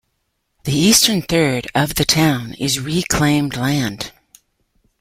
The 0.63 0.73
eastern 0.73 1.21
third 1.21 1.69
of 1.75 1.93
the 1.93 2.05
town 2.05 2.55
is 2.55 2.79
reclaimed 2.79 3.55
land. 3.55 4.11